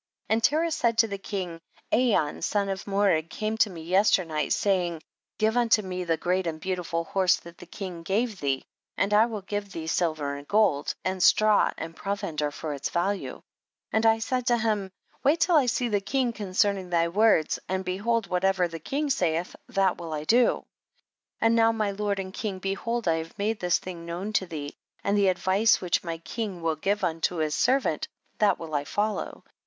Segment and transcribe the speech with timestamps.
[0.31, 0.35] 19.
[0.35, 4.93] And Terah said to the king, Ayon, son of Mored, came to me yesternight, saying,
[4.93, 5.05] 20.
[5.37, 8.65] Give unto me the great and beautiful horse that the king gave thee,
[8.97, 13.43] and I will give thee silver and gold, and stravi^ and provender for its value;
[13.91, 14.91] and I said to him,
[15.23, 19.97] wait till I see the king concerning thy words, and behold whatever the king'saith, that
[19.99, 20.45] will I do.
[20.47, 20.65] 21.
[21.41, 24.73] And now my lord and\mg, behold I have made this thing known to thee,
[25.03, 28.07] and the advice which my king will give unto his servant,
[28.39, 29.43] that will I follow.